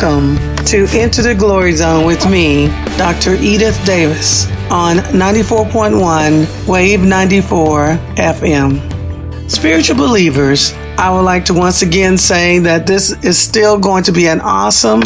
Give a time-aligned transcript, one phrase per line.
[0.00, 3.34] Welcome to Into the Glory Zone with me, Dr.
[3.34, 9.50] Edith Davis, on 94.1 Wave 94 FM.
[9.50, 14.12] Spiritual believers, I would like to once again say that this is still going to
[14.12, 15.02] be an awesome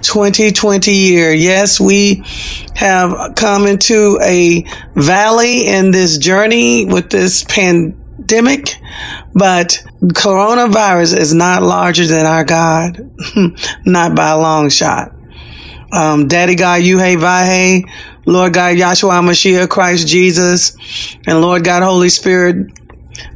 [0.00, 1.32] 2020 year.
[1.32, 2.24] Yes, we
[2.74, 8.74] have come into a valley in this journey with this pandemic,
[9.34, 13.10] but coronavirus is not larger than our God,
[13.86, 15.14] not by a long shot.
[15.92, 17.88] Um, Daddy God, Yahweh Vahe,
[18.26, 20.76] Lord God, Yahshua Mashiach, Christ Jesus,
[21.26, 22.72] and Lord God, Holy Spirit,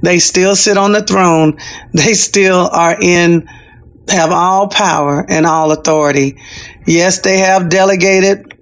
[0.03, 1.59] they still sit on the throne.
[1.93, 3.49] They still are in,
[4.09, 6.39] have all power and all authority.
[6.87, 8.56] Yes, they have delegated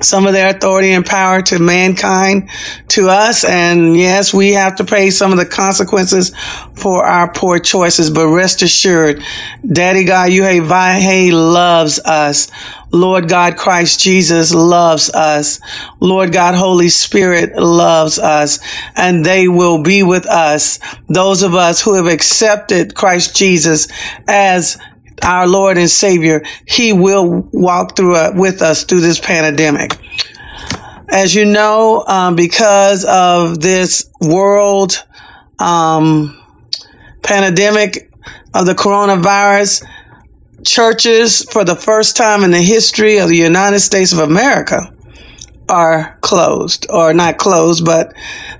[0.00, 2.50] some of their authority and power to mankind,
[2.88, 3.44] to us.
[3.44, 6.34] And yes, we have to pay some of the consequences
[6.74, 8.10] for our poor choices.
[8.10, 9.22] But rest assured,
[9.66, 12.48] Daddy God, Yahweh loves us.
[12.92, 15.60] Lord God, Christ Jesus loves us.
[16.00, 18.58] Lord God, Holy Spirit loves us
[18.96, 20.78] and they will be with us.
[21.08, 23.88] Those of us who have accepted Christ Jesus
[24.28, 24.78] as
[25.22, 29.92] our Lord and Savior, He will walk through uh, with us through this pandemic.
[31.08, 35.04] As you know, um, because of this world
[35.58, 36.40] um,
[37.22, 38.10] pandemic
[38.54, 39.84] of the coronavirus,
[40.64, 44.92] churches, for the first time in the history of the United States of America,
[45.68, 48.14] are closed, or not closed, but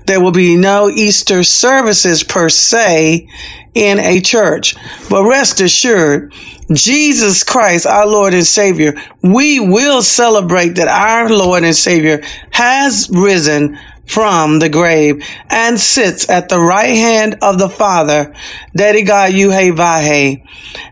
[0.05, 3.27] there will be no Easter services per se
[3.73, 4.75] in a church.
[5.09, 6.33] But rest assured,
[6.71, 13.09] Jesus Christ, our Lord and Savior, we will celebrate that our Lord and Savior has
[13.11, 18.33] risen from the grave and sits at the right hand of the Father,
[18.75, 20.43] Daddy God Yahweh Vahe.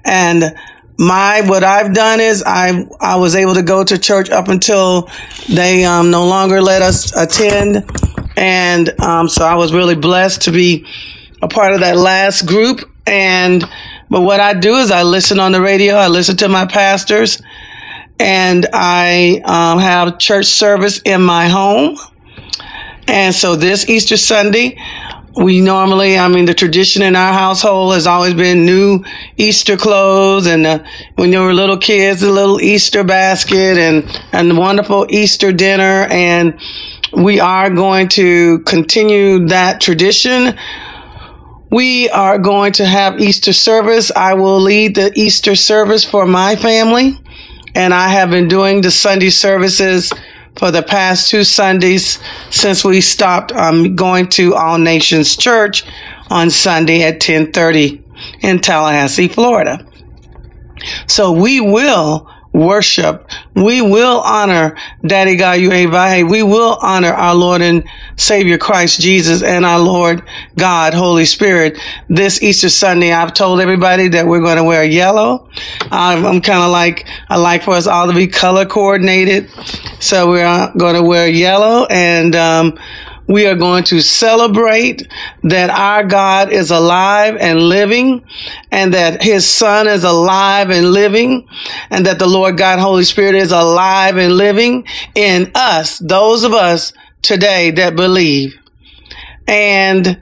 [0.04, 0.56] And
[0.98, 5.10] my what I've done is I I was able to go to church up until
[5.50, 7.86] they um, no longer let us attend,
[8.38, 10.86] and um, so I was really blessed to be
[11.42, 12.90] a part of that last group.
[13.06, 13.64] And
[14.10, 15.96] but what I do is I listen on the radio.
[15.96, 17.42] I listen to my pastors,
[18.20, 21.98] and I um, have church service in my home.
[23.08, 24.80] And so this Easter Sunday,
[25.38, 29.04] we normally, I mean, the tradition in our household has always been new
[29.38, 30.84] Easter clothes, and uh,
[31.16, 36.08] when you were little kids, a little Easter basket, and and the wonderful Easter dinner,
[36.10, 36.60] and
[37.12, 40.58] we are going to continue that tradition.
[41.70, 44.12] We are going to have Easter service.
[44.16, 47.20] I will lead the Easter service for my family,
[47.74, 50.14] and I have been doing the Sunday services
[50.58, 55.84] for the past two Sundays since we stopped um, going to All Nations Church
[56.30, 58.04] on Sunday at 1030
[58.42, 59.86] in Tallahassee, Florida.
[61.08, 63.30] So we will worship.
[63.54, 67.84] We will honor Daddy God Yahweh We will honor our Lord and
[68.16, 70.24] Savior Christ Jesus and our Lord
[70.58, 71.78] God Holy Spirit
[72.10, 73.12] this Easter Sunday.
[73.12, 75.50] I've told everybody that we're going to wear yellow.
[75.92, 79.50] I'm, I'm kind of like, I like for us all to be color coordinated.
[80.00, 82.80] So we're going to wear yellow and, um,
[83.28, 85.08] we are going to celebrate
[85.44, 88.24] that our God is alive and living
[88.72, 91.48] and that his son is alive and living
[91.90, 96.54] and that the Lord God Holy Spirit is alive and living in us, those of
[96.54, 98.54] us today that believe.
[99.48, 100.22] And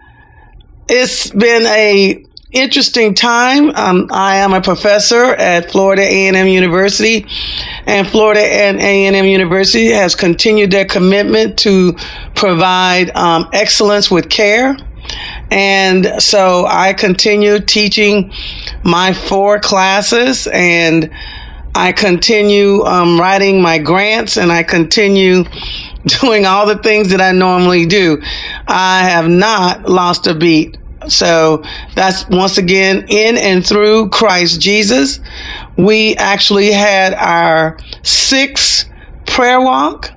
[0.87, 3.71] it's been a interesting time.
[3.75, 7.25] Um, I am a professor at Florida A&M University,
[7.85, 11.93] and Florida and A&M University has continued their commitment to
[12.35, 14.77] provide um, excellence with care.
[15.51, 18.31] And so I continue teaching
[18.83, 21.11] my four classes and
[21.75, 25.43] I continue um, writing my grants and I continue
[26.21, 28.21] doing all the things that I normally do.
[28.67, 30.77] I have not lost a beat
[31.07, 31.63] so
[31.95, 35.19] that's once again in and through Christ Jesus.
[35.77, 38.89] We actually had our sixth
[39.25, 40.11] prayer walk.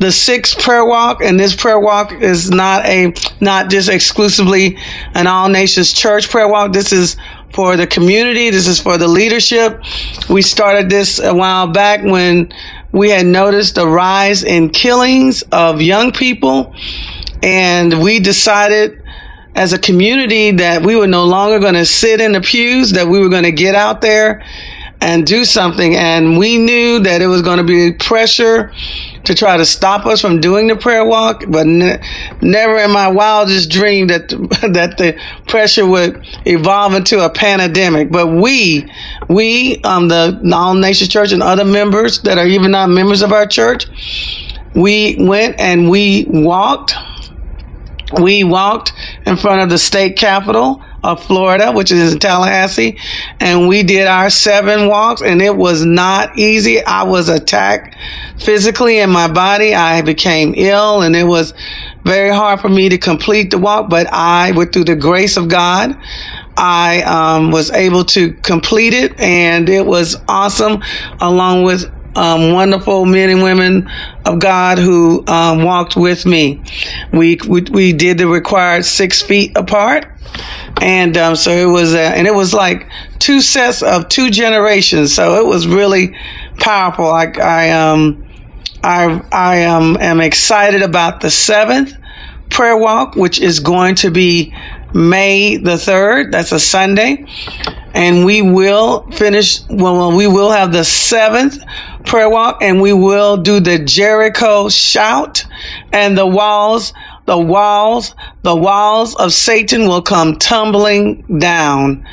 [0.00, 4.78] The sixth prayer walk, and this prayer walk is not a, not just exclusively
[5.14, 6.72] an all nations church prayer walk.
[6.72, 7.16] This is
[7.52, 8.50] for the community.
[8.50, 9.82] This is for the leadership.
[10.30, 12.52] We started this a while back when
[12.92, 16.74] we had noticed the rise in killings of young people.
[17.42, 18.97] And we decided
[19.58, 23.08] as a community that we were no longer going to sit in the pews, that
[23.08, 24.44] we were going to get out there
[25.00, 25.96] and do something.
[25.96, 28.72] And we knew that it was going to be pressure
[29.24, 32.00] to try to stop us from doing the prayer walk, but ne-
[32.40, 34.36] never in my wildest dream that the,
[34.72, 38.12] that the pressure would evolve into a pandemic.
[38.12, 38.88] But we,
[39.28, 43.32] we, um, the All Nations Church and other members that are even not members of
[43.32, 43.86] our church,
[44.76, 46.94] we went and we walked.
[48.12, 48.92] We walked
[49.26, 52.98] in front of the state capitol of Florida, which is in Tallahassee,
[53.38, 56.82] and we did our seven walks, and it was not easy.
[56.84, 57.96] I was attacked
[58.38, 59.74] physically in my body.
[59.74, 61.54] I became ill, and it was
[62.04, 65.48] very hard for me to complete the walk, but I, with through the grace of
[65.48, 65.96] God,
[66.56, 70.82] I um, was able to complete it, and it was awesome,
[71.20, 71.84] along with
[72.18, 73.90] um, wonderful men and women
[74.26, 76.62] of God who um, walked with me.
[77.12, 80.06] We, we, we did the required six feet apart,
[80.82, 82.88] and um, so it was, uh, and it was like
[83.18, 85.14] two sets of two generations.
[85.14, 86.16] So it was really
[86.58, 87.06] powerful.
[87.06, 88.28] I, I um,
[88.82, 91.94] I, I um, am excited about the seventh
[92.50, 94.54] prayer walk, which is going to be
[94.94, 96.32] May the 3rd.
[96.32, 97.26] That's a Sunday.
[97.98, 101.58] And we will finish, well, we will have the seventh
[102.06, 105.44] prayer walk and we will do the Jericho shout
[105.92, 106.92] and the walls,
[107.26, 112.06] the walls, the walls of Satan will come tumbling down.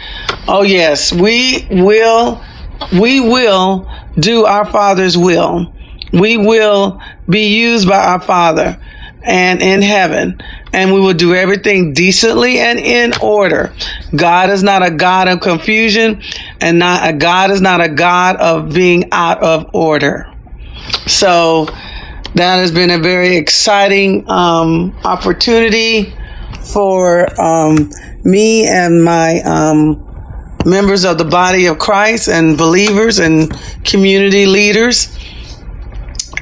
[0.48, 2.44] Oh yes, we will,
[2.92, 3.88] we will
[4.20, 5.72] do our Father's will.
[6.12, 7.00] We will
[7.30, 8.81] be used by our Father
[9.22, 10.42] and in heaven.
[10.75, 13.74] And we will do everything decently and in order.
[14.13, 16.22] God is not a God of confusion
[16.60, 20.30] and not a God is not a God of being out of order.
[21.07, 21.68] So
[22.36, 26.13] that has been a very exciting um, opportunity
[26.74, 27.89] for um,
[28.25, 30.06] me and my um,
[30.66, 33.50] members of the body of Christ and believers and
[33.86, 35.18] community leaders.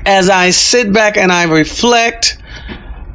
[0.08, 2.40] As I sit back and I reflect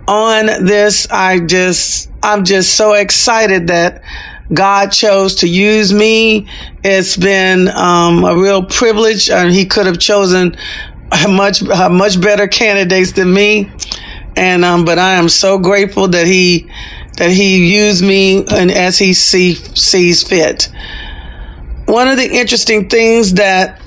[0.09, 1.07] on this.
[1.11, 4.03] I just, I'm just so excited that
[4.53, 6.49] God chose to use me.
[6.83, 10.57] It's been um, a real privilege, and He could have chosen
[11.29, 13.71] much much better candidates than me.
[14.37, 16.71] And um, but I am so grateful that He
[17.19, 20.71] that He used me and as He see, sees fit.
[21.87, 23.81] One of the interesting things that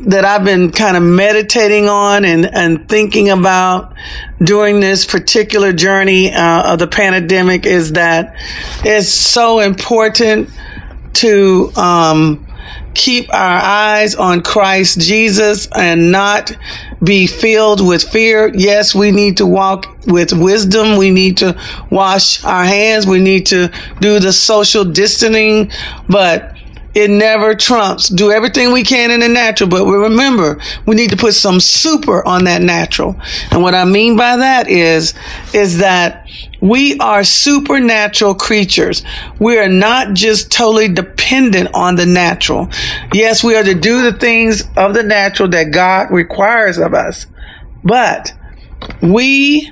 [0.00, 3.94] that I've been kind of meditating on and, and thinking about
[4.42, 8.36] during this particular journey uh, of the pandemic is that
[8.84, 10.50] it's so important
[11.14, 12.46] to um,
[12.94, 16.52] keep our eyes on Christ Jesus and not
[17.02, 18.52] be filled with fear.
[18.54, 20.96] Yes, we need to walk with wisdom.
[20.96, 21.60] We need to
[21.90, 23.06] wash our hands.
[23.06, 25.70] We need to do the social distancing,
[26.08, 26.57] but
[26.98, 28.08] it never trumps.
[28.08, 31.60] Do everything we can in the natural, but we remember we need to put some
[31.60, 33.14] super on that natural.
[33.52, 35.14] And what I mean by that is,
[35.54, 36.26] is that
[36.60, 39.04] we are supernatural creatures.
[39.38, 42.68] We are not just totally dependent on the natural.
[43.12, 47.26] Yes, we are to do the things of the natural that God requires of us,
[47.84, 48.34] but
[49.00, 49.70] we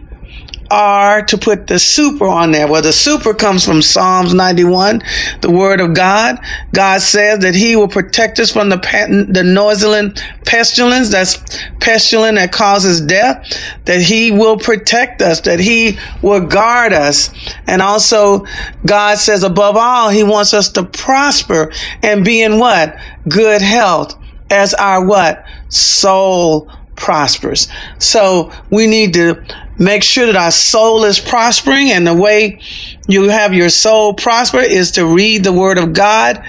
[0.71, 2.67] are to put the super on there.
[2.67, 5.03] Well, the super comes from Psalms 91,
[5.41, 6.39] the word of God.
[6.73, 11.37] God says that he will protect us from the, the noisome pestilence, that's
[11.81, 17.31] pestilence that causes death, that he will protect us, that he will guard us.
[17.67, 18.47] And also
[18.85, 22.97] God says above all, he wants us to prosper and be in what?
[23.29, 24.17] Good health
[24.51, 25.45] as our what?
[25.69, 27.69] Soul prospers.
[27.99, 29.45] So we need to
[29.79, 32.61] make sure that our soul is prospering and the way
[33.07, 36.43] you have your soul prosper is to read the word of God,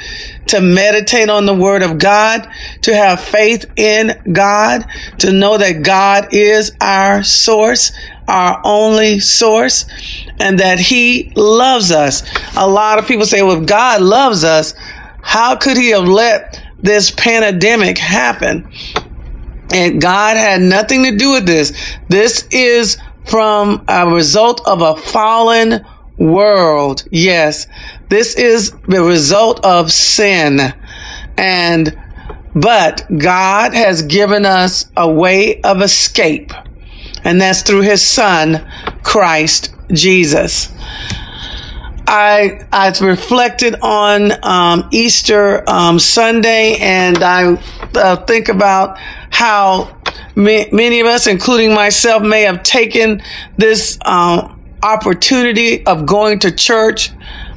[0.48, 2.50] to meditate on the word of God,
[2.84, 4.86] to have faith in God,
[5.20, 7.92] to know that God is our source,
[8.28, 9.86] our only source,
[10.40, 12.24] and that he loves us.
[12.56, 14.74] A lot of people say, well, if God loves us,
[15.22, 18.72] how could he have let this pandemic happen?
[19.74, 21.74] And God had nothing to do with this.
[22.08, 25.86] This is from a result of a fallen
[26.18, 27.04] world.
[27.12, 27.68] Yes,
[28.10, 30.60] this is the result of sin.
[31.38, 32.00] And,
[32.56, 36.52] but God has given us a way of escape,
[37.24, 38.66] and that's through his son,
[39.04, 40.72] Christ Jesus.
[42.08, 47.62] I I reflected on um, Easter um, Sunday, and I
[47.96, 48.98] uh, think about
[49.30, 49.98] how
[50.36, 53.22] many of us, including myself, may have taken
[53.58, 57.12] this um, opportunity of going to church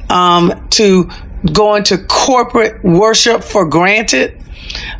[0.09, 1.09] um, to
[1.53, 4.40] go into corporate worship for granted.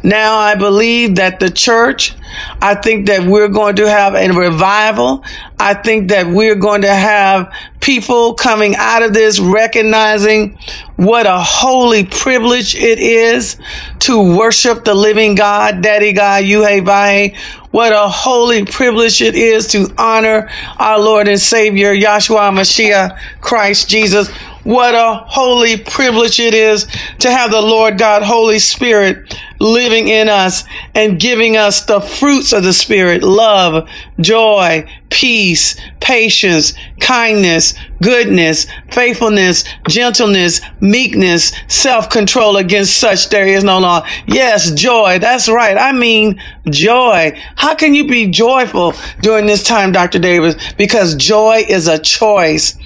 [0.03, 2.15] Now I believe that the church,
[2.61, 5.23] I think that we're going to have a revival.
[5.59, 10.57] I think that we're going to have people coming out of this recognizing
[10.95, 13.57] what a holy privilege it is
[13.99, 17.35] to worship the living God, Daddy God, Yahweh
[17.71, 23.89] What a holy privilege it is to honor our Lord and Savior, Yahshua Mashiach, Christ
[23.89, 24.29] Jesus.
[24.63, 26.85] What a holy privilege it is
[27.19, 30.63] to have the Lord God, Holy Spirit living in us
[30.95, 33.87] and giving us the fruits of the Spirit, love,
[34.19, 42.57] joy, peace, patience, kindness, goodness, faithfulness, gentleness, meekness, self-control.
[42.57, 44.05] Against such there is no law.
[44.25, 45.19] Yes, joy.
[45.19, 45.77] That's right.
[45.77, 47.39] I mean joy.
[47.55, 50.19] How can you be joyful during this time, Dr.
[50.19, 50.55] Davis?
[50.73, 52.77] Because joy is a choice.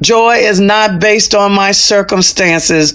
[0.00, 2.92] Joy is not based on my circumstances.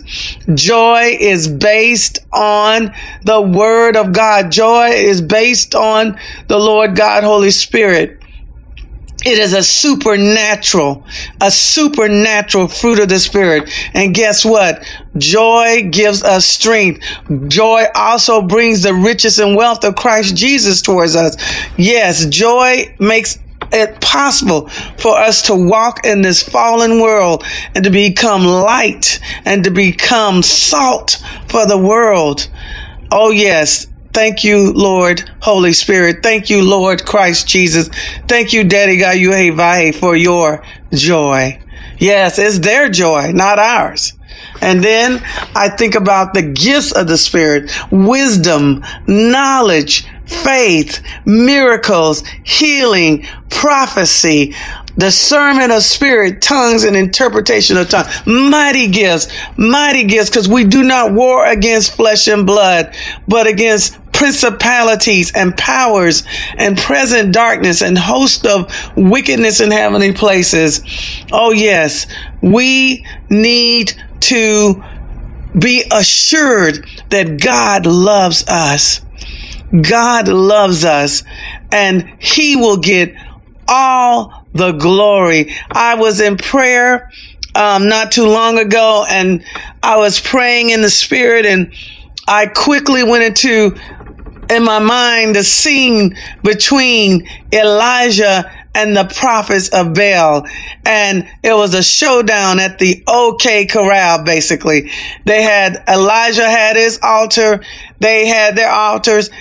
[0.54, 2.94] Joy is based on
[3.28, 4.52] the word of God.
[4.52, 6.18] Joy is based on
[6.48, 8.24] the Lord God, Holy Spirit.
[9.26, 11.06] It is a supernatural,
[11.42, 13.70] a supernatural fruit of the Spirit.
[13.94, 14.88] And guess what?
[15.18, 17.04] Joy gives us strength.
[17.48, 21.36] Joy also brings the riches and wealth of Christ Jesus towards us.
[21.78, 23.40] Yes, joy makes
[23.74, 27.44] it possible for us to walk in this fallen world
[27.76, 32.48] and to become light and to become salt for the world.
[33.12, 33.88] Oh, yes.
[34.14, 36.24] Thank you, Lord, Holy Spirit.
[36.24, 37.90] Thank you, Lord Christ Jesus.
[38.28, 41.62] Thank you, Daddy God Yahweh for your joy.
[42.00, 44.14] Yes, it's their joy, not ours.
[44.62, 45.22] And then
[45.56, 54.56] I think about the gifts of the Spirit, wisdom, knowledge, faith, miracles, healing, prophecy,
[54.98, 58.08] discernment of spirit, tongues, and interpretation of tongues.
[58.26, 59.28] Mighty gifts,
[59.58, 62.94] mighty gifts, because we do not war against flesh and blood,
[63.28, 66.24] but against principalities and powers
[66.58, 70.82] and present darkness and host of wickedness in heavenly places.
[71.32, 72.08] Oh yes,
[72.42, 74.84] we need to
[75.58, 79.02] be assured that God loves us.
[79.82, 81.24] God loves us
[81.72, 83.14] and he will get
[83.68, 85.56] all the glory.
[85.72, 87.10] I was in prayer
[87.56, 89.44] um, not too long ago and
[89.82, 91.74] I was praying in the spirit and
[92.28, 93.78] I quickly went into
[94.50, 100.46] in my mind the scene between Elijah and the prophets of Baal.
[100.86, 104.92] And it was a showdown at the OK Corral, basically.
[105.26, 107.64] They had, Elijah had his altar.
[108.00, 109.32] They had their altars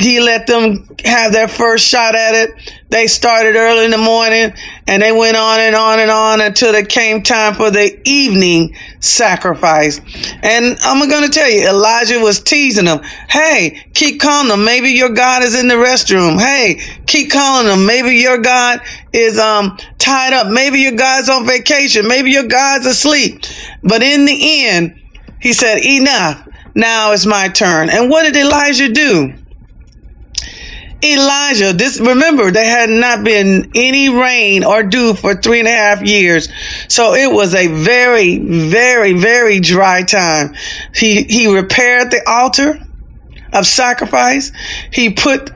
[0.00, 2.50] he let them have their first shot at it.
[2.88, 4.52] They started early in the morning
[4.86, 8.76] and they went on and on and on until it came time for the evening
[9.00, 10.00] sacrifice.
[10.42, 13.02] And I'm going to tell you, Elijah was teasing them.
[13.28, 14.64] Hey, keep calling them.
[14.64, 16.40] Maybe your God is in the restroom.
[16.40, 17.86] Hey, keep calling them.
[17.86, 18.80] Maybe your God
[19.12, 20.48] is, um, tied up.
[20.48, 22.08] Maybe your God's on vacation.
[22.08, 23.44] Maybe your God's asleep.
[23.82, 25.00] But in the end,
[25.40, 26.48] he said, enough.
[26.74, 27.90] Now it's my turn.
[27.90, 29.34] And what did Elijah do?
[31.04, 35.70] Elijah, this, remember, there had not been any rain or dew for three and a
[35.70, 36.48] half years.
[36.88, 40.54] So it was a very, very, very dry time.
[40.94, 42.80] He, he repaired the altar
[43.52, 44.50] of sacrifice.
[44.90, 45.50] He put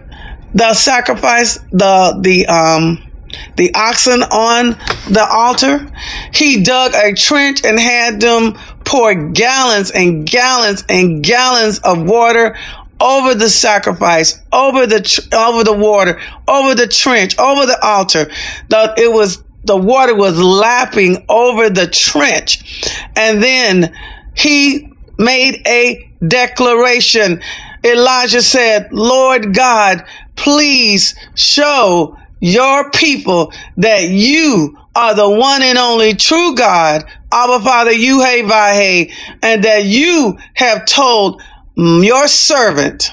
[0.54, 3.07] the sacrifice, the, the, um,
[3.56, 4.70] the oxen on
[5.10, 5.86] the altar.
[6.32, 12.56] He dug a trench and had them pour gallons and gallons and gallons of water
[13.00, 18.30] over the sacrifice, over the over the water, over the trench, over the altar.
[18.68, 23.94] The, it was the water was lapping over the trench, and then
[24.34, 27.42] he made a declaration.
[27.84, 30.04] Elijah said, "Lord God,
[30.36, 37.92] please show." Your people that you are the one and only true God, Abba Father,
[37.92, 41.42] you hey and that you have told
[41.78, 43.10] Mm, your servant,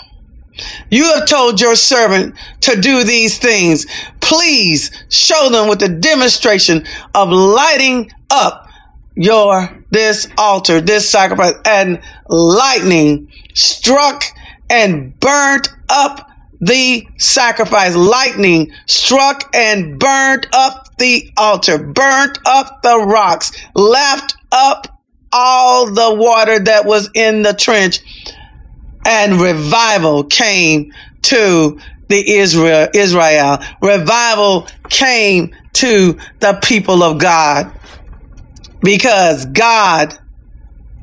[0.89, 3.85] you have told your servant to do these things.
[4.21, 8.67] Please show them with the demonstration of lighting up
[9.15, 14.23] your, this altar, this sacrifice and lightning struck
[14.67, 17.95] and burnt up the sacrifice.
[17.95, 24.87] Lightning struck and burnt up the altar, burnt up the rocks, left up
[25.31, 27.99] all the water that was in the trench
[29.05, 33.59] and revival came to the Israel, Israel.
[33.81, 37.71] Revival came to the people of God
[38.81, 40.17] because God,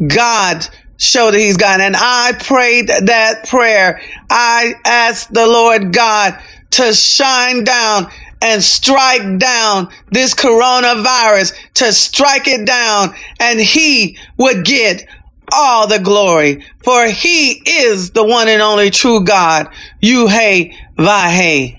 [0.07, 0.67] God
[1.03, 1.81] show that he's God.
[1.81, 4.01] And I prayed that prayer.
[4.31, 6.41] I asked the Lord God
[6.71, 14.65] to shine down and strike down this coronavirus, to strike it down, and he would
[14.65, 15.07] get
[15.53, 19.69] all the glory, for he is the one and only true God.
[20.01, 21.79] You hey, Vahe.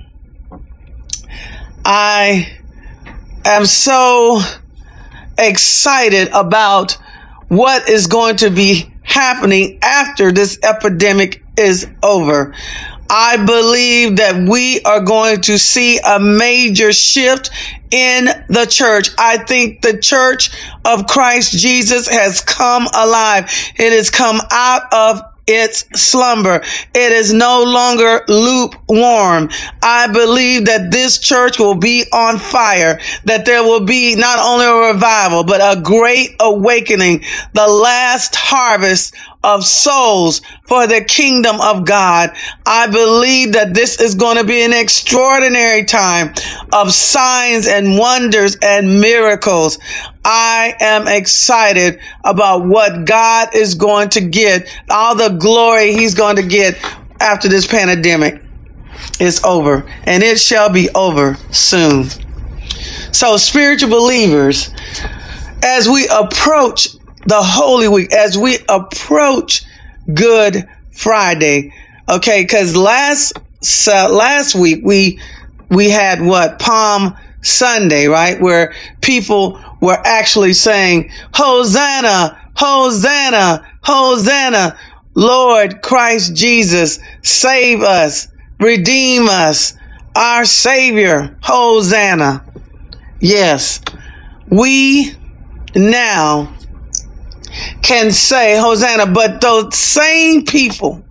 [1.86, 2.58] I
[3.44, 4.42] am so
[5.38, 6.98] excited about
[7.50, 12.54] what is going to be happening after this epidemic is over.
[13.10, 17.52] I believe that we are going to see a major shift
[17.92, 19.10] in the church.
[19.18, 20.52] I think the church
[20.84, 23.52] of Christ Jesus has come alive.
[23.76, 26.62] It has come out of its slumber.
[26.94, 29.50] It is no longer lukewarm.
[29.82, 34.66] I believe that this church will be on fire, that there will be not only
[34.66, 37.24] a revival, but a great awakening,
[37.54, 42.32] the last harvest of souls for the kingdom of God.
[42.66, 46.34] I believe that this is going to be an extraordinary time
[46.72, 49.80] of signs and wonders and miracles.
[50.24, 56.38] I am excited about what God is going to get, all the glory he's going
[56.38, 56.78] to get
[57.20, 58.42] after this pandemic
[59.20, 62.08] is over, and it shall be over soon.
[63.12, 64.72] So, spiritual believers,
[65.62, 66.90] as we approach
[67.26, 69.64] the Holy Week, as we approach
[70.14, 71.74] Good Friday,
[72.10, 73.34] okay, because last
[73.88, 75.20] uh, last week we
[75.70, 76.60] we had what?
[76.60, 84.78] Palm Sunday, right, where people were actually saying, Hosanna, Hosanna, Hosanna.
[85.16, 88.28] Lord Christ Jesus, save us,
[88.60, 89.76] redeem us,
[90.16, 92.44] our Savior, Hosanna.
[93.20, 93.82] Yes,
[94.50, 95.14] we
[95.76, 96.52] now
[97.82, 101.04] can say Hosanna, but those same people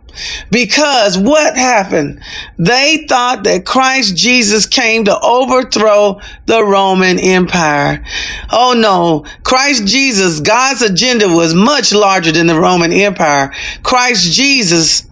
[0.50, 2.22] because what happened?
[2.58, 8.04] They thought that Christ Jesus came to overthrow the Roman Empire.
[8.50, 13.52] Oh no, Christ Jesus, God's agenda was much larger than the Roman Empire.
[13.82, 15.08] Christ Jesus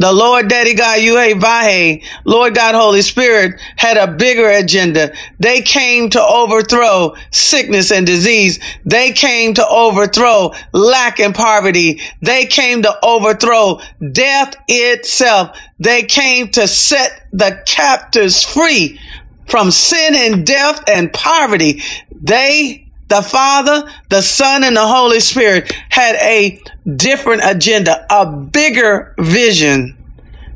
[0.00, 5.12] the Lord Daddy God, Yahweh Vahe, Lord God, Holy Spirit had a bigger agenda.
[5.38, 8.58] They came to overthrow sickness and disease.
[8.86, 12.00] They came to overthrow lack and poverty.
[12.22, 13.80] They came to overthrow
[14.12, 15.54] death itself.
[15.78, 18.98] They came to set the captives free
[19.48, 21.82] from sin and death and poverty.
[22.22, 26.62] They the Father, the Son, and the Holy Spirit had a
[26.96, 29.96] different agenda, a bigger vision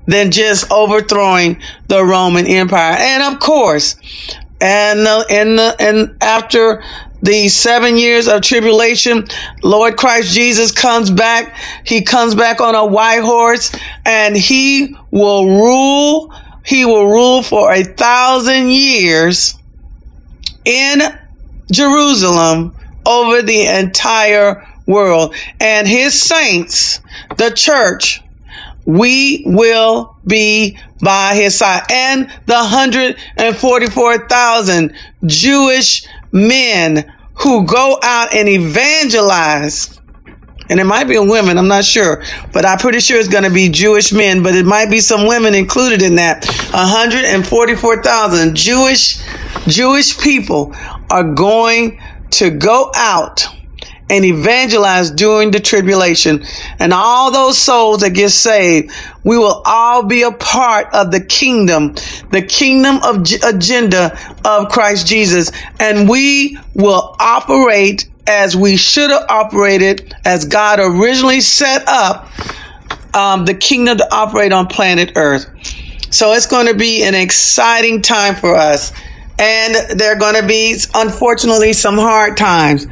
[0.07, 2.97] than just overthrowing the Roman Empire.
[2.97, 3.97] And of course,
[4.61, 6.85] and and and after
[7.23, 9.27] the seven years of tribulation,
[9.64, 11.57] Lord Christ Jesus comes back.
[11.85, 13.75] He comes back on a white horse
[14.07, 16.33] and he will rule.
[16.64, 19.59] He will rule for a thousand years
[20.64, 21.03] in
[21.70, 22.74] Jerusalem
[23.07, 25.35] over the entire world.
[25.61, 26.98] And his saints,
[27.37, 28.22] the church,
[28.87, 31.85] we will be by his side.
[31.90, 40.00] And the 144,000 Jewish men who go out and evangelize.
[40.70, 42.22] And it might be women, I'm not sure,
[42.53, 45.27] but I'm pretty sure it's going to be Jewish men, but it might be some
[45.27, 46.46] women included in that.
[46.72, 49.22] 144,000 Jewish
[49.66, 50.74] Jewish people
[51.11, 52.00] are going
[52.33, 53.46] to go out
[54.11, 56.44] and evangelize during the tribulation.
[56.79, 58.92] And all those souls that get saved,
[59.24, 61.94] we will all be a part of the kingdom,
[62.31, 65.50] the kingdom of agenda of Christ Jesus.
[65.81, 72.28] And we will operate as we should have operated, as God originally set up
[73.14, 75.46] um, the kingdom to operate on planet Earth.
[76.10, 78.92] So it's going to be an exciting time for us.
[79.38, 82.87] And there are going to be, unfortunately, some hard times.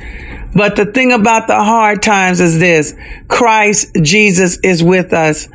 [0.54, 2.94] But the thing about the hard times is this
[3.28, 5.48] Christ Jesus is with us.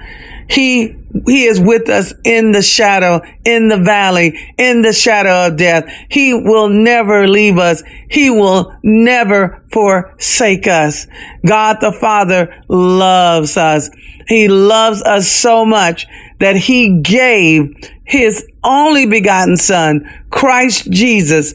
[0.50, 5.58] He he is with us in the shadow, in the valley, in the shadow of
[5.58, 5.86] death.
[6.10, 7.84] He will never leave us.
[8.10, 11.08] He will never forsake us.
[11.46, 13.90] God the Father loves us.
[14.28, 16.06] He loves us so much
[16.40, 21.54] that he gave his only begotten son, Christ Jesus,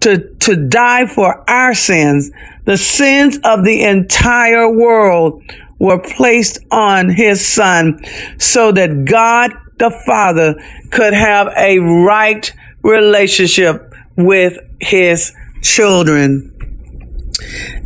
[0.00, 2.30] to, to die for our sins.
[2.64, 5.42] The sins of the entire world
[5.82, 8.00] were placed on his son
[8.38, 10.54] so that God the Father
[10.92, 12.52] could have a right
[12.84, 16.48] relationship with his children.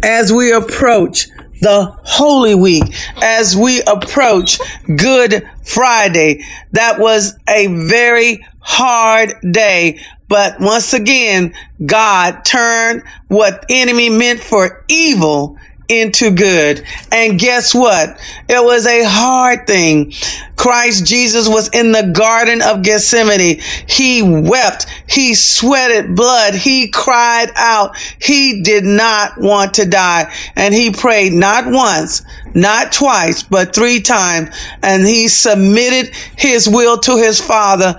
[0.03, 1.29] As we approach
[1.63, 2.85] the Holy Week
[3.23, 4.61] as we approach
[4.95, 6.45] Good Friday.
[6.73, 10.01] That was a very hard day.
[10.29, 11.55] But once again,
[11.87, 15.57] God turned what enemy meant for evil
[15.89, 16.85] into good.
[17.13, 18.19] And guess what?
[18.49, 20.13] It was a hard thing.
[20.57, 23.61] Christ Jesus was in the Garden of Gethsemane.
[23.89, 24.87] He wept.
[25.09, 26.55] He sweated blood.
[26.55, 27.97] He cried out.
[28.21, 30.33] He did not want to die.
[30.57, 32.23] And he prayed not once,
[32.55, 34.57] not twice, but three times.
[34.83, 37.97] And he submitted his will to his father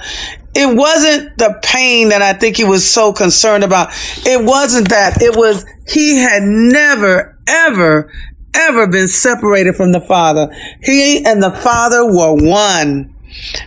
[0.59, 3.89] it wasn't the pain that I think he was so concerned about.
[4.25, 5.21] It wasn't that.
[5.21, 8.11] It was he had never, ever,
[8.53, 10.49] ever been separated from the Father.
[10.81, 13.13] He and the Father were one.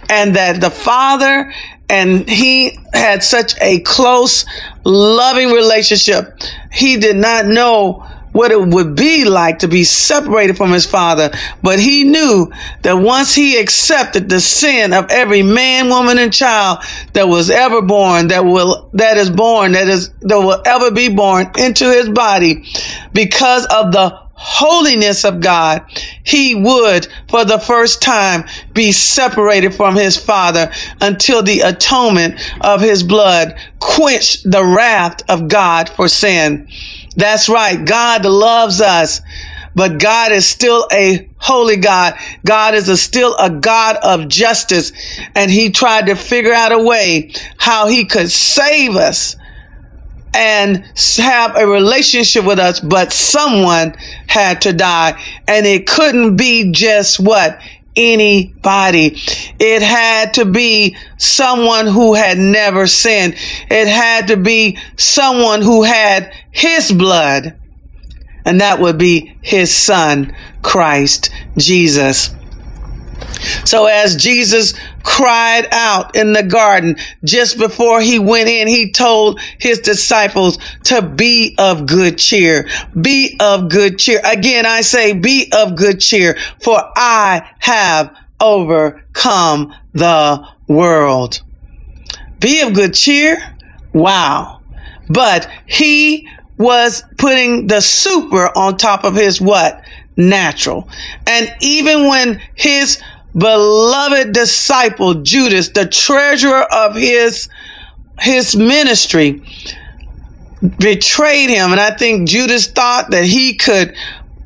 [0.08, 1.52] And that the Father
[1.90, 4.46] and he had such a close,
[4.84, 6.38] loving relationship.
[6.72, 11.30] He did not know what it would be like to be separated from his father.
[11.62, 12.50] But he knew
[12.82, 16.80] that once he accepted the sin of every man, woman, and child
[17.12, 21.08] that was ever born, that will, that is born, that is, that will ever be
[21.08, 22.64] born into his body
[23.12, 25.84] because of the holiness of God,
[26.24, 32.80] he would, for the first time, be separated from his father until the atonement of
[32.80, 36.68] his blood quenched the wrath of God for sin.
[37.16, 37.84] That's right.
[37.84, 39.20] God loves us,
[39.74, 42.14] but God is still a holy God.
[42.44, 44.92] God is a, still a God of justice.
[45.34, 49.36] And he tried to figure out a way how he could save us
[50.32, 50.84] and
[51.16, 53.94] have a relationship with us, but someone
[54.28, 55.20] had to die.
[55.48, 57.60] And it couldn't be just what?
[57.96, 59.16] Anybody.
[59.58, 63.34] It had to be someone who had never sinned.
[63.70, 67.56] It had to be someone who had his blood.
[68.44, 72.34] And that would be his son, Christ Jesus.
[73.64, 79.40] So as Jesus cried out in the garden just before he went in, he told
[79.58, 82.68] his disciples to be of good cheer.
[82.98, 84.20] Be of good cheer.
[84.24, 91.42] Again, I say be of good cheer for I have overcome the world.
[92.40, 93.38] Be of good cheer.
[93.92, 94.60] Wow.
[95.08, 99.82] But he was putting the super on top of his what?
[100.16, 100.88] Natural.
[101.26, 103.02] And even when his
[103.36, 107.48] beloved disciple Judas, the treasurer of his
[108.18, 109.42] his ministry,
[110.78, 111.72] betrayed him.
[111.72, 113.94] And I think Judas thought that he could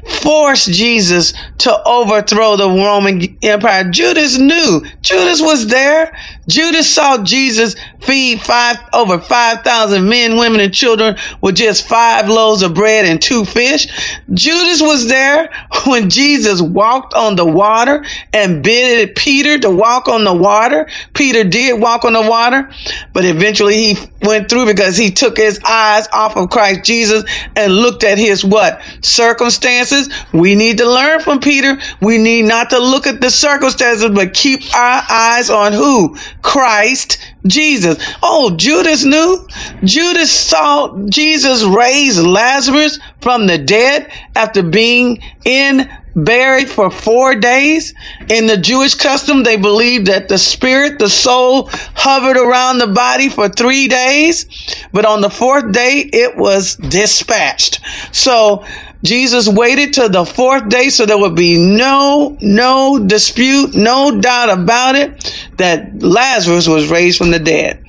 [0.06, 3.84] forced Jesus to overthrow the Roman Empire.
[3.90, 4.82] Judas knew.
[5.02, 6.16] Judas was there.
[6.48, 12.62] Judas saw Jesus feed five, over 5,000 men, women, and children with just five loaves
[12.62, 13.86] of bread and two fish.
[14.32, 15.50] Judas was there
[15.86, 20.86] when Jesus walked on the water and bid Peter to walk on the water.
[21.14, 22.70] Peter did walk on the water,
[23.12, 27.24] but eventually he went through because he took his eyes off of Christ Jesus
[27.56, 28.82] and looked at his what?
[29.02, 29.93] Circumstances.
[30.32, 31.78] We need to learn from Peter.
[32.00, 36.16] We need not to look at the circumstances, but keep our eyes on who?
[36.42, 38.02] Christ Jesus.
[38.22, 39.46] Oh, Judas knew.
[39.84, 47.94] Judas saw Jesus raise Lazarus from the dead after being in buried for four days.
[48.28, 53.28] In the Jewish custom, they believed that the spirit, the soul hovered around the body
[53.28, 54.46] for three days,
[54.92, 57.80] but on the fourth day, it was dispatched.
[58.12, 58.64] So
[59.04, 64.48] Jesus waited till the fourth day so there would be no, no dispute, no doubt
[64.48, 67.84] about it that Lazarus was raised from the dead.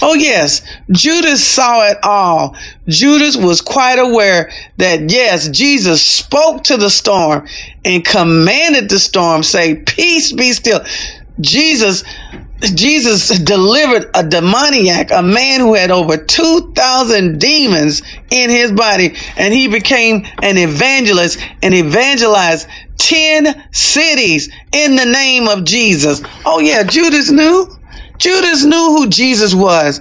[0.00, 2.56] Oh yes, Judas saw it all.
[2.86, 7.48] Judas was quite aware that yes, Jesus spoke to the storm
[7.84, 10.84] and commanded the storm, say, peace be still.
[11.40, 12.04] Jesus
[12.60, 19.54] Jesus delivered a demoniac, a man who had over 2,000 demons in his body, and
[19.54, 26.20] he became an evangelist and evangelized 10 cities in the name of Jesus.
[26.44, 27.68] Oh yeah, Judas knew.
[28.18, 30.00] Judas knew who Jesus was,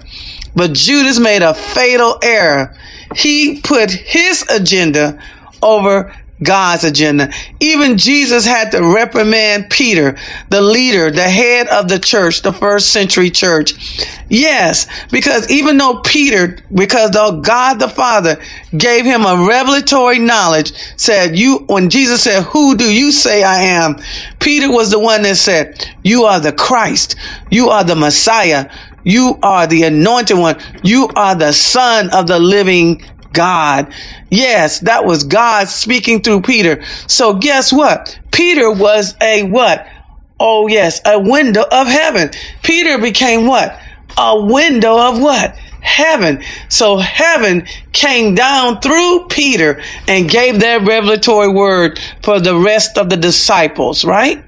[0.56, 2.76] but Judas made a fatal error.
[3.16, 5.22] He put his agenda
[5.62, 7.32] over God's agenda.
[7.60, 10.18] Even Jesus had to reprimand Peter,
[10.50, 14.06] the leader, the head of the church, the first century church.
[14.30, 18.40] Yes, because even though Peter, because though God the Father
[18.78, 23.62] gave him a revelatory knowledge, said, you, when Jesus said, who do you say I
[23.62, 23.96] am?
[24.40, 27.16] Peter was the one that said, you are the Christ.
[27.50, 28.70] You are the Messiah.
[29.04, 30.60] You are the anointed one.
[30.84, 33.94] You are the son of the living God.
[34.30, 36.84] Yes, that was God speaking through Peter.
[37.08, 38.20] So guess what?
[38.32, 39.88] Peter was a what?
[40.40, 42.32] Oh yes, a window of heaven.
[42.64, 43.80] Peter became what?
[44.18, 45.56] A window of what?
[45.82, 46.44] Heaven.
[46.70, 53.10] So heaven came down through Peter and gave that revelatory word for the rest of
[53.10, 54.44] the disciples, right?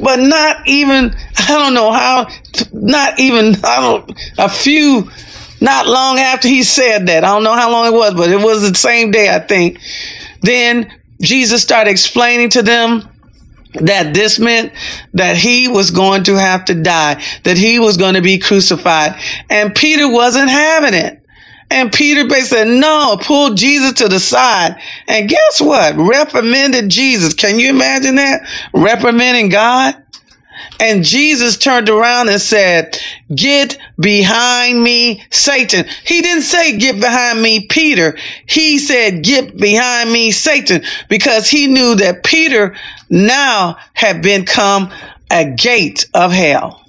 [0.00, 2.28] But not even, I don't know how,
[2.72, 5.10] not even, I don't, a few
[5.60, 7.24] not long after he said that.
[7.24, 9.80] I don't know how long it was, but it was the same day, I think.
[10.42, 13.08] Then Jesus started explaining to them
[13.74, 14.72] that this meant
[15.14, 19.20] that he was going to have to die, that he was going to be crucified.
[19.50, 21.22] And Peter wasn't having it.
[21.70, 24.80] And Peter basically said, no, pulled Jesus to the side.
[25.06, 25.96] And guess what?
[25.96, 27.34] Reprimanded Jesus.
[27.34, 28.48] Can you imagine that?
[28.72, 30.02] Reprimanding God?
[30.80, 32.98] And Jesus turned around and said,
[33.34, 35.86] get behind me, Satan.
[36.04, 38.16] He didn't say get behind me, Peter.
[38.46, 42.76] He said get behind me, Satan, because he knew that Peter
[43.10, 44.90] now had become
[45.30, 46.84] a gate of hell.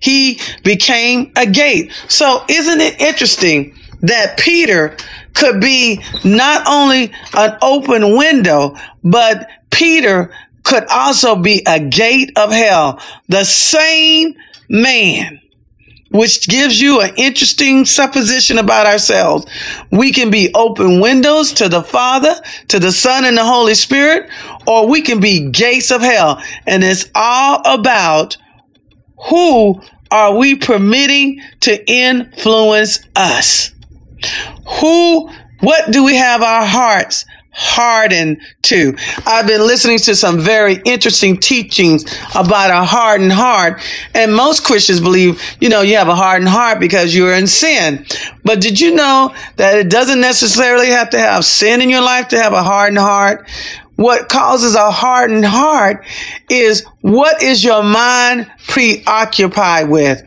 [0.00, 1.92] He became a gate.
[2.08, 4.96] So isn't it interesting that Peter
[5.32, 10.32] could be not only an open window, but Peter
[10.64, 13.00] could also be a gate of hell.
[13.28, 14.34] The same
[14.68, 15.40] man,
[16.10, 19.46] which gives you an interesting supposition about ourselves.
[19.90, 22.34] We can be open windows to the Father,
[22.68, 24.30] to the Son, and the Holy Spirit,
[24.66, 26.42] or we can be gates of hell.
[26.66, 28.36] And it's all about
[29.28, 33.72] who are we permitting to influence us?
[34.80, 35.28] Who,
[35.60, 38.96] what do we have our hearts hardened to.
[39.26, 43.80] I've been listening to some very interesting teachings about a hardened heart.
[44.14, 48.04] And most Christians believe, you know, you have a hardened heart because you're in sin.
[48.44, 52.28] But did you know that it doesn't necessarily have to have sin in your life
[52.28, 53.48] to have a hardened heart?
[53.96, 56.04] What causes a hardened heart
[56.50, 60.24] is what is your mind preoccupied with?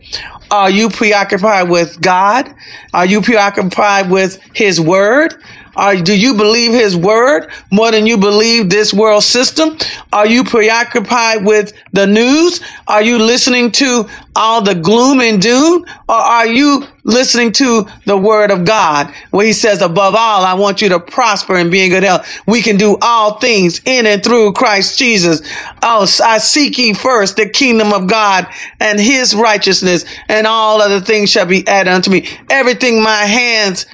[0.49, 2.53] Are you preoccupied with God?
[2.93, 5.35] Are you preoccupied with His Word?
[5.77, 9.77] Are, do you believe his word more than you believe this world system?
[10.11, 12.61] Are you preoccupied with the news?
[12.87, 15.85] Are you listening to all the gloom and doom?
[16.09, 20.53] Or are you listening to the word of God where he says, above all, I
[20.55, 22.27] want you to prosper and be in good health.
[22.45, 25.41] We can do all things in and through Christ Jesus.
[25.81, 28.47] Oh, I seek ye first the kingdom of God
[28.79, 32.27] and his righteousness and all other things shall be added unto me.
[32.49, 33.85] Everything my hands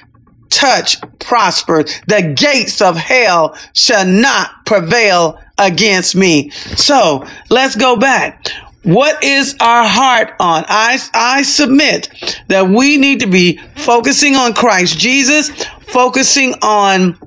[0.53, 1.83] touch prosper.
[2.07, 6.51] The gates of hell shall not prevail against me.
[6.51, 8.47] So let's go back.
[8.83, 10.65] What is our heart on?
[10.67, 12.09] I, I submit
[12.49, 15.49] that we need to be focusing on Christ Jesus,
[15.87, 17.17] focusing on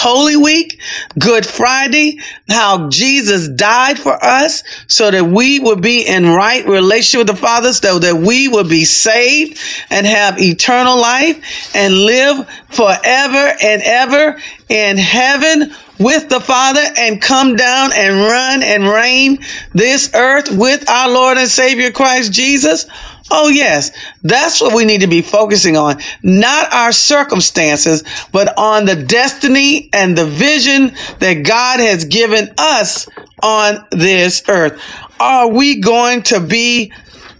[0.00, 0.80] Holy Week,
[1.18, 7.26] Good Friday, how Jesus died for us so that we would be in right relationship
[7.28, 9.60] with the Father, so that we would be saved
[9.90, 17.20] and have eternal life and live forever and ever in heaven with the Father and
[17.20, 19.38] come down and run and reign
[19.74, 22.86] this earth with our Lord and Savior Christ Jesus?
[23.30, 23.92] Oh, yes.
[24.22, 26.00] That's what we need to be focusing on.
[26.22, 33.08] Not our circumstances, but on the destiny and the vision that God has given us
[33.42, 34.82] on this earth.
[35.20, 36.92] Are we going to be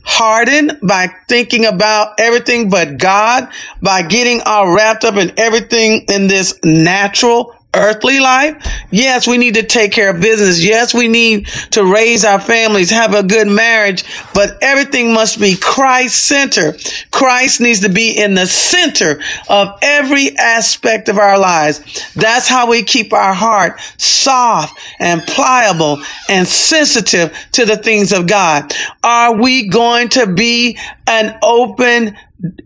[0.03, 3.49] hardened by thinking about everything but God,
[3.83, 8.57] by getting all wrapped up in everything in this natural earthly life.
[8.91, 10.65] Yes, we need to take care of business.
[10.65, 14.05] Yes, we need to raise our families, have a good marriage,
[14.35, 16.75] but everything must be Christ center.
[17.11, 22.13] Christ needs to be in the center of every aspect of our lives.
[22.15, 28.27] That's how we keep our heart soft and pliable and sensitive to the things of
[28.27, 28.75] God.
[29.05, 32.17] Are we going to be an open,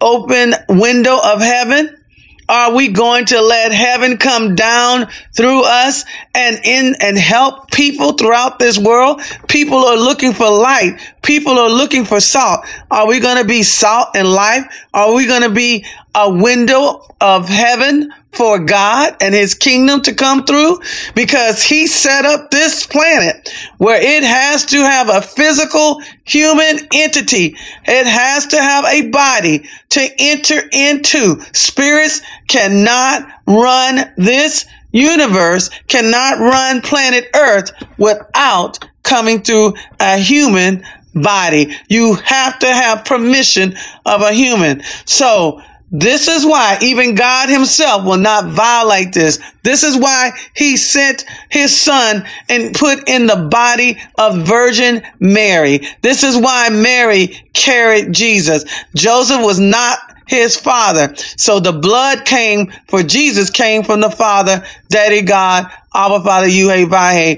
[0.01, 2.04] open window of heaven?
[2.49, 6.05] Are we going to let heaven come down through us
[6.35, 9.23] and in and help people throughout this world?
[9.49, 10.99] People are looking for light.
[11.23, 12.67] People are looking for salt.
[12.91, 14.65] Are we going to be salt and life?
[14.93, 20.15] Are we going to be a window of heaven for God and his kingdom to
[20.15, 20.81] come through
[21.15, 23.49] because he set up this planet
[23.79, 27.57] where it has to have a physical human entity.
[27.85, 31.41] It has to have a body to enter into.
[31.53, 41.75] Spirits cannot run this universe, cannot run planet earth without coming through a human body.
[41.89, 44.83] You have to have permission of a human.
[45.05, 45.63] So
[45.97, 49.39] This is why even God himself will not violate this.
[49.63, 55.87] This is why he sent his son and put in the body of Virgin Mary.
[56.03, 58.65] This is why Mary carried Jesus.
[58.97, 61.15] Joseph was not his father.
[61.37, 67.37] So the blood came for Jesus came from the father, daddy God, Abba Father, Yahweh.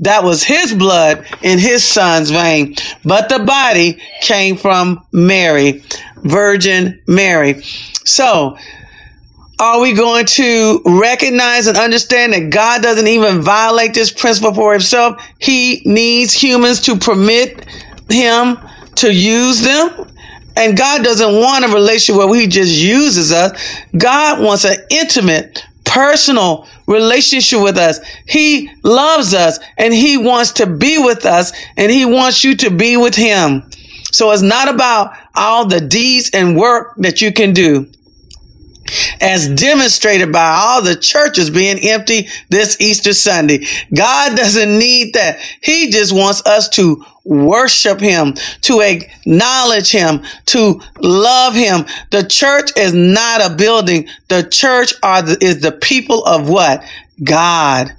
[0.00, 2.76] That was his blood in his son's vein.
[3.04, 5.82] But the body came from Mary,
[6.22, 7.62] Virgin Mary.
[8.04, 8.56] So,
[9.60, 14.72] are we going to recognize and understand that God doesn't even violate this principle for
[14.72, 15.20] himself?
[15.40, 17.64] He needs humans to permit
[18.08, 18.58] him
[18.96, 20.06] to use them.
[20.56, 23.60] And God doesn't want a relationship where he just uses us.
[23.96, 28.00] God wants an intimate, personal relationship with us.
[28.26, 32.70] He loves us and he wants to be with us and he wants you to
[32.70, 33.68] be with him.
[34.10, 37.88] So it's not about all the deeds and work that you can do
[39.20, 43.66] as demonstrated by all the churches being empty this Easter Sunday.
[43.94, 45.38] God doesn't need that.
[45.60, 51.84] He just wants us to worship him, to acknowledge him, to love him.
[52.10, 54.08] The church is not a building.
[54.28, 56.82] The church are the, is the people of what?
[57.22, 57.92] God.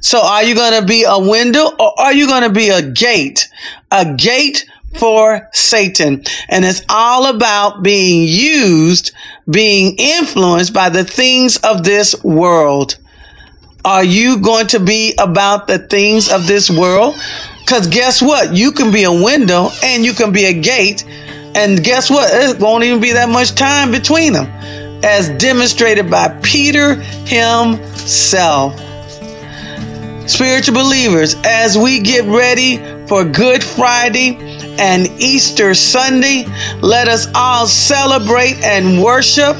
[0.00, 2.82] So are you going to be a window or are you going to be a
[2.82, 3.48] gate?
[3.90, 4.64] A gate
[4.96, 6.24] for Satan.
[6.48, 9.12] And it's all about being used,
[9.48, 12.96] being influenced by the things of this world.
[13.84, 17.14] Are you going to be about the things of this world?
[17.60, 18.54] Because guess what?
[18.54, 21.04] You can be a window and you can be a gate.
[21.54, 22.30] And guess what?
[22.32, 24.46] It won't even be that much time between them,
[25.04, 26.96] as demonstrated by Peter
[27.26, 28.78] himself.
[30.28, 34.36] Spiritual believers, as we get ready for Good Friday
[34.78, 36.44] and Easter Sunday,
[36.82, 39.56] let us all celebrate and worship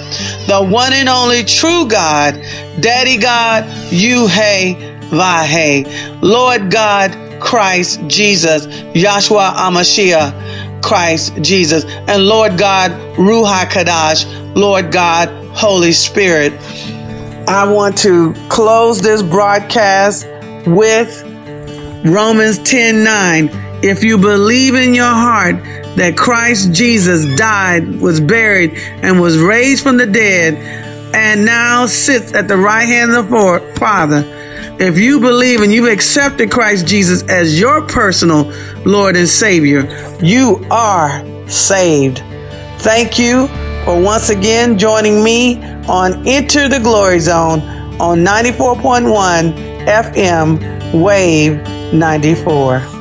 [0.46, 2.34] the one and only true God,
[2.80, 12.90] Daddy God, Yahweh Vahe, Lord God, Christ Jesus, Yahshua Amashiach, Christ Jesus, and Lord God,
[13.16, 16.52] Ruach Kadash, Lord God, Holy Spirit.
[17.48, 20.26] I want to close this broadcast
[20.74, 21.22] with
[22.04, 23.50] Romans 10 9.
[23.82, 25.56] If you believe in your heart
[25.96, 30.54] that Christ Jesus died, was buried, and was raised from the dead,
[31.14, 34.24] and now sits at the right hand of the Father,
[34.80, 38.52] if you believe and you've accepted Christ Jesus as your personal
[38.84, 39.82] Lord and Savior,
[40.22, 42.18] you are saved.
[42.78, 43.48] Thank you
[43.84, 47.60] for once again joining me on Enter the Glory Zone
[48.00, 49.52] on 94.1
[49.86, 52.97] FM Wave 94.